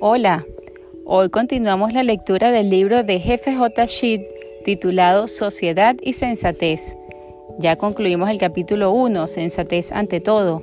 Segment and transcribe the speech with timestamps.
[0.00, 0.46] Hola,
[1.06, 3.84] hoy continuamos la lectura del libro de Jefe J.
[3.84, 4.22] Sheet
[4.64, 6.96] titulado Sociedad y Sensatez.
[7.58, 10.62] Ya concluimos el capítulo 1, Sensatez ante todo.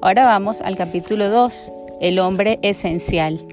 [0.00, 3.46] Ahora vamos al capítulo 2, El hombre esencial.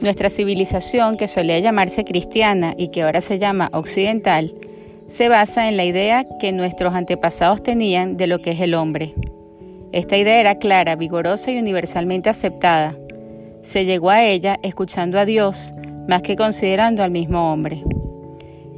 [0.00, 4.54] Nuestra civilización, que solía llamarse cristiana y que ahora se llama occidental,
[5.08, 9.12] se basa en la idea que nuestros antepasados tenían de lo que es el hombre.
[9.92, 12.96] Esta idea era clara, vigorosa y universalmente aceptada
[13.62, 15.74] se llegó a ella escuchando a Dios
[16.08, 17.84] más que considerando al mismo hombre.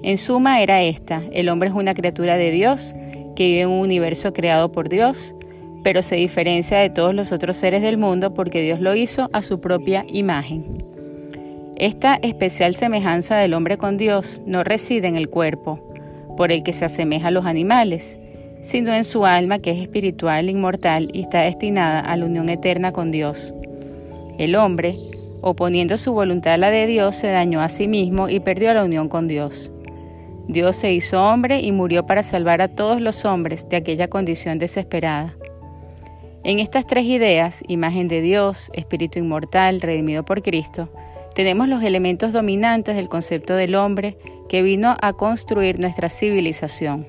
[0.03, 2.95] En suma era esta, el hombre es una criatura de Dios
[3.37, 5.35] que vive en un universo creado por Dios,
[5.83, 9.43] pero se diferencia de todos los otros seres del mundo porque Dios lo hizo a
[9.43, 10.85] su propia imagen.
[11.77, 15.81] Esta especial semejanza del hombre con Dios no reside en el cuerpo,
[16.37, 18.19] por el que se asemeja a los animales,
[18.63, 22.93] sino en su alma que es espiritual, inmortal y está destinada a la unión eterna
[22.93, 23.55] con Dios.
[24.39, 24.97] El hombre,
[25.41, 28.85] oponiendo su voluntad a la de Dios, se dañó a sí mismo y perdió la
[28.85, 29.71] unión con Dios.
[30.49, 34.59] Dios se hizo hombre y murió para salvar a todos los hombres de aquella condición
[34.59, 35.35] desesperada.
[36.45, 40.89] En estas tres ideas, imagen de Dios, espíritu inmortal, redimido por Cristo,
[41.35, 47.07] tenemos los elementos dominantes del concepto del hombre que vino a construir nuestra civilización.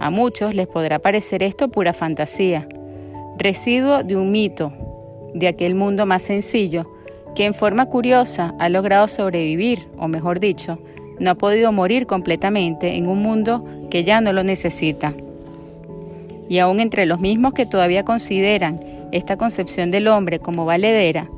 [0.00, 2.68] A muchos les podrá parecer esto pura fantasía,
[3.38, 4.72] residuo de un mito,
[5.34, 6.90] de aquel mundo más sencillo,
[7.34, 10.78] que en forma curiosa ha logrado sobrevivir, o mejor dicho,
[11.18, 15.14] no ha podido morir completamente en un mundo que ya no lo necesita.
[16.48, 18.80] Y aún entre los mismos que todavía consideran
[19.12, 21.28] esta concepción del hombre como valedera,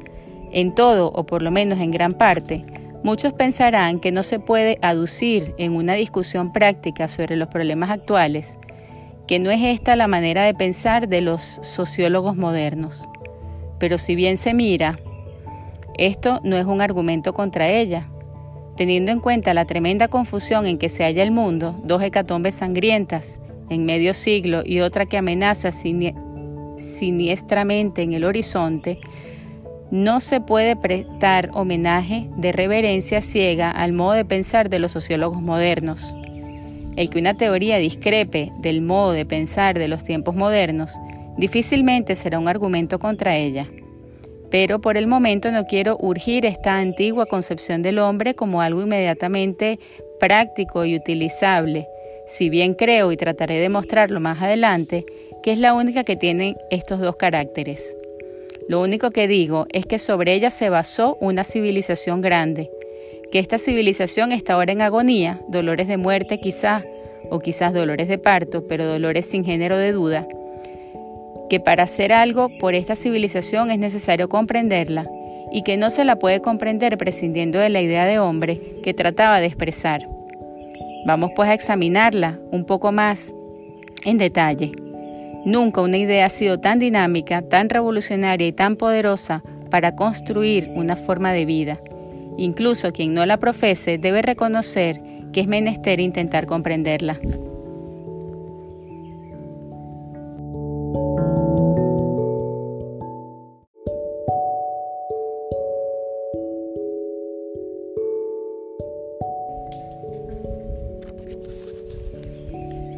[0.52, 2.64] en todo o por lo menos en gran parte,
[3.02, 8.58] muchos pensarán que no se puede aducir en una discusión práctica sobre los problemas actuales,
[9.26, 13.08] que no es esta la manera de pensar de los sociólogos modernos.
[13.78, 14.98] Pero si bien se mira,
[15.98, 18.08] esto no es un argumento contra ella.
[18.76, 23.40] Teniendo en cuenta la tremenda confusión en que se halla el mundo, dos hecatombes sangrientas
[23.70, 25.70] en medio siglo y otra que amenaza
[26.78, 28.98] siniestramente en el horizonte,
[29.90, 35.40] no se puede prestar homenaje de reverencia ciega al modo de pensar de los sociólogos
[35.40, 36.14] modernos.
[36.96, 40.92] El que una teoría discrepe del modo de pensar de los tiempos modernos
[41.38, 43.68] difícilmente será un argumento contra ella.
[44.50, 49.78] Pero por el momento no quiero urgir esta antigua concepción del hombre como algo inmediatamente
[50.20, 51.86] práctico y utilizable,
[52.26, 55.04] si bien creo y trataré de mostrarlo más adelante,
[55.42, 57.96] que es la única que tiene estos dos caracteres.
[58.68, 62.70] Lo único que digo es que sobre ella se basó una civilización grande,
[63.30, 66.84] que esta civilización está ahora en agonía, dolores de muerte quizá,
[67.30, 70.26] o quizás dolores de parto, pero dolores sin género de duda,
[71.48, 75.06] que para hacer algo por esta civilización es necesario comprenderla
[75.52, 79.40] y que no se la puede comprender prescindiendo de la idea de hombre que trataba
[79.40, 80.08] de expresar.
[81.06, 83.34] Vamos pues a examinarla un poco más
[84.04, 84.72] en detalle.
[85.44, 90.96] Nunca una idea ha sido tan dinámica, tan revolucionaria y tan poderosa para construir una
[90.96, 91.78] forma de vida.
[92.36, 95.00] Incluso quien no la profese debe reconocer
[95.32, 97.18] que es menester intentar comprenderla.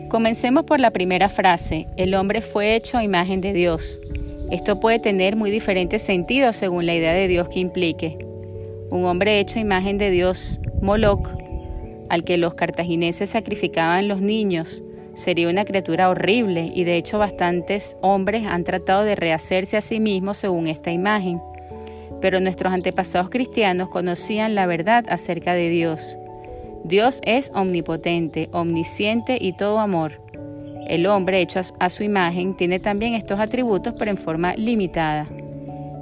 [0.08, 4.00] Comencemos por la primera frase, el hombre fue hecho a imagen de Dios.
[4.50, 8.16] Esto puede tener muy diferentes sentidos según la idea de Dios que implique.
[8.88, 11.28] Un hombre hecho a imagen de Dios, Moloch,
[12.08, 14.82] al que los cartagineses sacrificaban los niños,
[15.12, 20.00] sería una criatura horrible y de hecho bastantes hombres han tratado de rehacerse a sí
[20.00, 21.42] mismos según esta imagen.
[22.22, 26.16] Pero nuestros antepasados cristianos conocían la verdad acerca de Dios
[26.84, 30.20] Dios es omnipotente, omnisciente y todo amor.
[30.86, 35.28] El hombre hecho a su imagen tiene también estos atributos pero en forma limitada.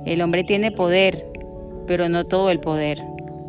[0.05, 1.27] El hombre tiene poder,
[1.87, 3.03] pero no todo el poder.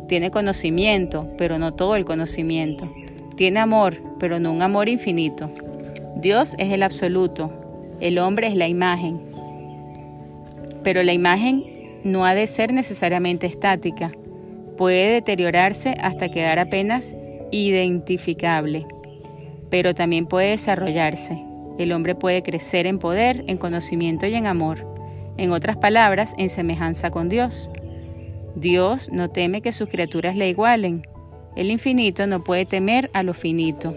[0.08, 2.90] Tiene conocimiento, pero no todo el conocimiento.
[3.36, 5.50] Tiene amor, pero no un amor infinito.
[6.16, 7.52] Dios es el absoluto,
[8.00, 9.20] el hombre es la imagen.
[10.82, 14.10] Pero la imagen no ha de ser necesariamente estática
[14.78, 17.14] puede deteriorarse hasta quedar apenas
[17.50, 18.86] identificable,
[19.70, 21.44] pero también puede desarrollarse.
[21.78, 24.86] El hombre puede crecer en poder, en conocimiento y en amor,
[25.36, 27.70] en otras palabras, en semejanza con Dios.
[28.54, 31.02] Dios no teme que sus criaturas le igualen.
[31.56, 33.96] El infinito no puede temer a lo finito.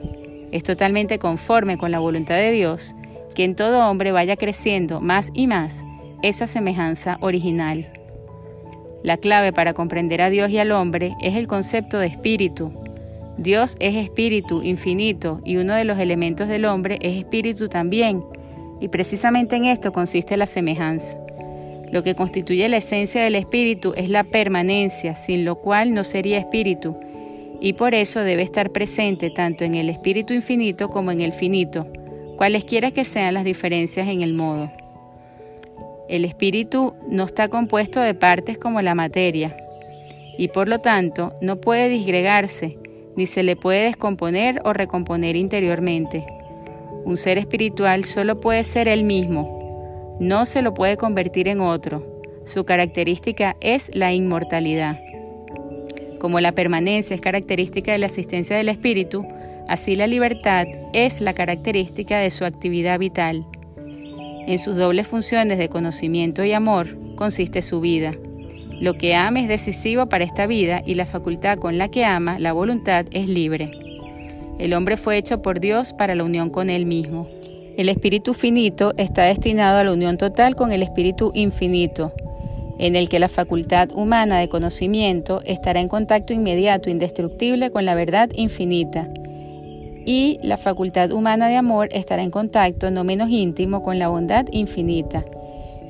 [0.52, 2.96] Es totalmente conforme con la voluntad de Dios
[3.36, 5.84] que en todo hombre vaya creciendo más y más
[6.24, 8.01] esa semejanza original.
[9.04, 12.72] La clave para comprender a Dios y al hombre es el concepto de espíritu.
[13.38, 18.24] Dios es espíritu infinito y uno de los elementos del hombre es espíritu también,
[18.80, 21.18] y precisamente en esto consiste la semejanza.
[21.92, 26.38] Lo que constituye la esencia del espíritu es la permanencia, sin lo cual no sería
[26.38, 26.96] espíritu,
[27.60, 31.88] y por eso debe estar presente tanto en el espíritu infinito como en el finito,
[32.38, 34.72] cualesquiera que sean las diferencias en el modo.
[36.12, 39.56] El espíritu no está compuesto de partes como la materia
[40.38, 42.78] y por lo tanto no puede disgregarse
[43.16, 46.26] ni se le puede descomponer o recomponer interiormente.
[47.06, 52.06] Un ser espiritual solo puede ser él mismo, no se lo puede convertir en otro.
[52.44, 55.00] Su característica es la inmortalidad.
[56.20, 59.26] Como la permanencia es característica de la existencia del espíritu,
[59.70, 63.46] así la libertad es la característica de su actividad vital.
[64.48, 68.14] En sus dobles funciones de conocimiento y amor consiste su vida.
[68.80, 72.40] Lo que ama es decisivo para esta vida y la facultad con la que ama,
[72.40, 73.72] la voluntad, es libre.
[74.58, 77.28] El hombre fue hecho por Dios para la unión con Él mismo.
[77.78, 82.12] El espíritu finito está destinado a la unión total con el espíritu infinito,
[82.80, 87.94] en el que la facultad humana de conocimiento estará en contacto inmediato, indestructible con la
[87.96, 89.08] verdad infinita
[90.06, 94.46] y la facultad humana de amor estará en contacto no menos íntimo con la bondad
[94.52, 95.26] infinita,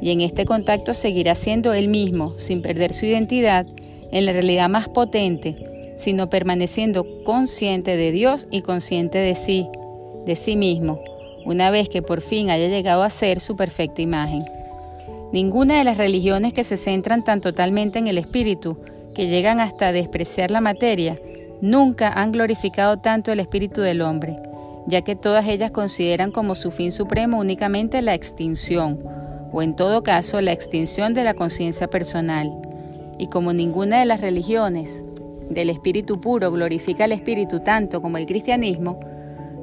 [0.02, 3.66] y en este contacto seguirá siendo él mismo, sin perder su identidad,
[4.12, 9.68] en la realidad más potente, sino permaneciendo consciente de Dios y consciente de sí,
[10.25, 11.00] de sí mismo,
[11.46, 14.44] una vez que por fin haya llegado a ser su perfecta imagen.
[15.31, 18.78] Ninguna de las religiones que se centran tan totalmente en el espíritu,
[19.16, 21.18] que llegan hasta despreciar la materia,
[21.62, 24.38] nunca han glorificado tanto el espíritu del hombre,
[24.88, 29.00] ya que todas ellas consideran como su fin supremo únicamente la extinción,
[29.52, 32.52] o en todo caso la extinción de la conciencia personal.
[33.18, 35.06] Y como ninguna de las religiones
[35.50, 39.00] del espíritu puro glorifica al espíritu tanto como el cristianismo,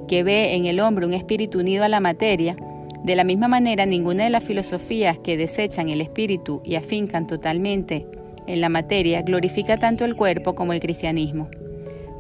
[0.07, 2.57] que ve en el hombre un espíritu unido a la materia,
[3.03, 8.07] de la misma manera ninguna de las filosofías que desechan el espíritu y afincan totalmente
[8.47, 11.49] en la materia glorifica tanto el cuerpo como el cristianismo.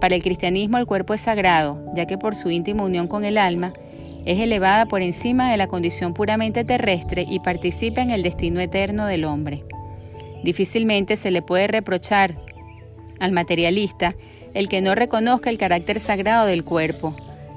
[0.00, 3.36] Para el cristianismo el cuerpo es sagrado, ya que por su íntima unión con el
[3.36, 3.72] alma
[4.24, 9.06] es elevada por encima de la condición puramente terrestre y participa en el destino eterno
[9.06, 9.64] del hombre.
[10.44, 12.36] Difícilmente se le puede reprochar
[13.18, 14.14] al materialista
[14.54, 17.16] el que no reconozca el carácter sagrado del cuerpo,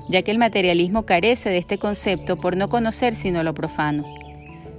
[0.09, 4.05] ya que el materialismo carece de este concepto por no conocer sino lo profano.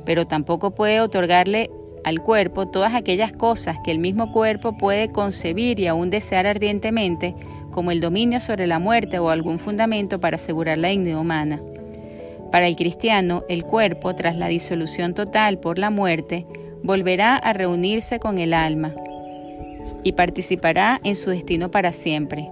[0.05, 1.70] Pero tampoco puede otorgarle
[2.05, 7.35] al cuerpo todas aquellas cosas que el mismo cuerpo puede concebir y aún desear ardientemente
[7.73, 11.61] como el dominio sobre la muerte o algún fundamento para asegurar la dignidad humana.
[12.53, 16.47] Para el cristiano, el cuerpo, tras la disolución total por la muerte,
[16.85, 18.95] volverá a reunirse con el alma
[20.05, 22.51] y participará en su destino para siempre.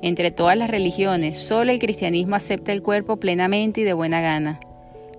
[0.00, 4.60] Entre todas las religiones, solo el cristianismo acepta el cuerpo plenamente y de buena gana.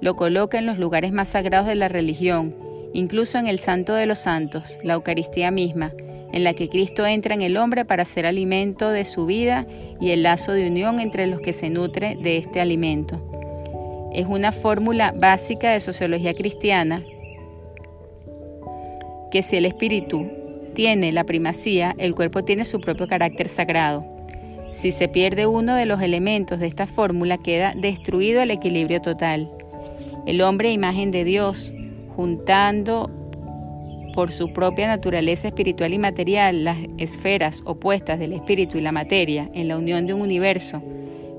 [0.02, 2.56] Lo coloca en los lugares más sagrados de la religión,
[2.94, 5.92] incluso en el Santo de los Santos, la Eucaristía misma,
[6.34, 9.66] en la que Cristo entra en el hombre para ser alimento de su vida
[10.02, 14.12] y el lazo de unión entre los que se nutre de este alimento.
[14.14, 17.04] Es una fórmula básica de sociología cristiana
[19.32, 20.28] que si el espíritu
[20.74, 24.04] tiene la primacía, el cuerpo tiene su propio carácter sagrado.
[24.74, 29.50] Si se pierde uno de los elementos de esta fórmula, queda destruido el equilibrio total.
[30.26, 31.74] El hombre, imagen de Dios,
[32.16, 33.10] juntando
[34.14, 39.50] por su propia naturaleza espiritual y material las esferas opuestas del espíritu y la materia
[39.54, 40.82] en la unión de un universo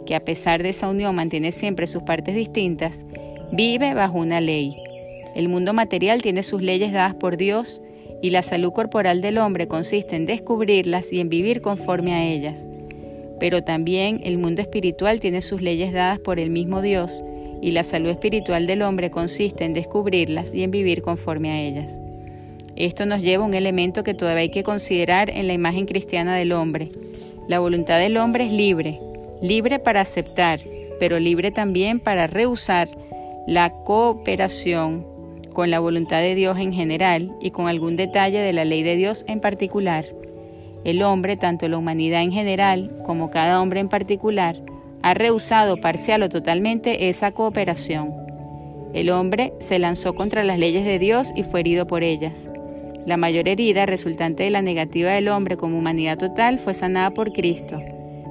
[0.04, 3.06] que a pesar de esa unión mantiene siempre sus partes distintas,
[3.52, 4.76] vive bajo una ley.
[5.34, 7.80] El mundo material tiene sus leyes dadas por Dios
[8.22, 12.66] y la salud corporal del hombre consiste en descubrirlas y en vivir conforme a ellas.
[13.40, 17.24] Pero también el mundo espiritual tiene sus leyes dadas por el mismo Dios
[17.60, 21.98] y la salud espiritual del hombre consiste en descubrirlas y en vivir conforme a ellas.
[22.76, 26.36] Esto nos lleva a un elemento que todavía hay que considerar en la imagen cristiana
[26.36, 26.88] del hombre.
[27.46, 29.00] La voluntad del hombre es libre,
[29.40, 30.60] libre para aceptar,
[30.98, 32.88] pero libre también para rehusar
[33.46, 35.06] la cooperación
[35.52, 38.96] con la voluntad de Dios en general y con algún detalle de la ley de
[38.96, 40.04] Dios en particular.
[40.84, 44.56] El hombre, tanto la humanidad en general como cada hombre en particular,
[45.02, 48.12] ha rehusado parcial o totalmente esa cooperación.
[48.94, 52.50] El hombre se lanzó contra las leyes de Dios y fue herido por ellas.
[53.06, 57.32] La mayor herida resultante de la negativa del hombre como humanidad total fue sanada por
[57.32, 57.82] Cristo,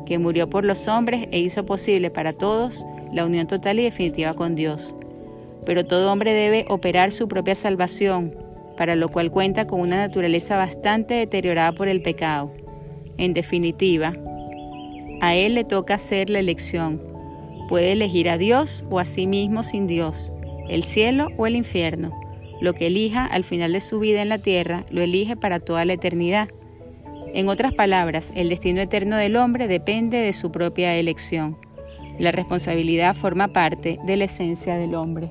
[0.07, 4.33] que murió por los hombres e hizo posible para todos la unión total y definitiva
[4.33, 4.95] con Dios.
[5.65, 8.35] Pero todo hombre debe operar su propia salvación,
[8.75, 12.51] para lo cual cuenta con una naturaleza bastante deteriorada por el pecado.
[13.17, 14.13] En definitiva,
[15.21, 16.99] a él le toca hacer la elección.
[17.69, 20.33] Puede elegir a Dios o a sí mismo sin Dios,
[20.67, 22.22] el cielo o el infierno.
[22.63, 25.83] Lo que elija al final de su vida en la tierra, lo elige para toda
[25.83, 26.47] la eternidad.
[27.33, 31.57] En otras palabras, el destino eterno del hombre depende de su propia elección.
[32.19, 35.29] La responsabilidad forma parte de la esencia del hombre.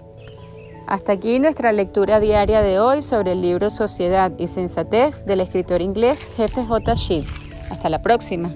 [0.87, 5.81] Hasta aquí nuestra lectura diaria de hoy sobre el libro Sociedad y Sensatez del escritor
[5.81, 6.95] inglés Jefe J.
[6.95, 7.25] Sheep.
[7.71, 8.55] Hasta la próxima.